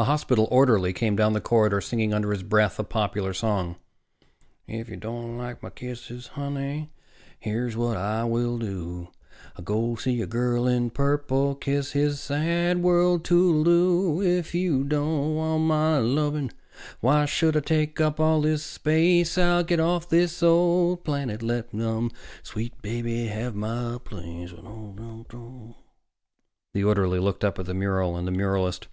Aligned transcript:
A 0.00 0.04
hospital 0.04 0.46
orderly 0.52 0.92
came 0.92 1.16
down 1.16 1.32
the 1.32 1.40
corridor, 1.40 1.80
singing 1.80 2.12
under 2.14 2.30
his 2.30 2.44
breath 2.44 2.78
a 2.78 2.84
popular 2.84 3.34
song: 3.34 3.74
If 4.68 4.88
you 4.88 4.94
don't 4.96 5.36
like 5.36 5.60
my 5.60 5.70
kisses, 5.70 6.28
honey, 6.28 6.92
Here's 7.40 7.76
what 7.76 7.96
I 7.96 8.22
will 8.22 8.58
do: 8.58 9.08
I'll 9.56 9.64
go 9.64 9.96
see 9.96 10.22
a 10.22 10.26
girl 10.28 10.68
in 10.68 10.90
purple, 10.90 11.56
Kiss 11.56 11.94
this 11.94 12.20
sad 12.20 12.80
world 12.80 13.24
toodle 13.24 13.66
oo. 13.66 14.22
If 14.22 14.54
you 14.54 14.84
don't 14.84 15.34
want 15.34 15.64
my 15.64 15.98
lovin', 15.98 16.52
Why 17.00 17.24
should 17.24 17.56
I 17.56 17.60
take 17.60 18.00
up 18.00 18.20
all 18.20 18.42
this 18.42 18.62
space? 18.62 19.36
I'll 19.36 19.64
get 19.64 19.80
off 19.80 20.08
this 20.08 20.40
old 20.44 21.02
planet, 21.02 21.42
Let 21.42 21.72
some 21.72 22.12
sweet 22.44 22.80
baby 22.82 23.26
have 23.26 23.56
my 23.56 23.98
place. 24.04 24.52
The 24.52 25.74
orderly 26.84 27.18
looked 27.18 27.42
in 27.42 27.48
at 27.48 27.56
the 27.56 27.74
mural 27.74 28.16
and 28.16 28.28
the 28.28 28.32
muralist. 28.32 28.86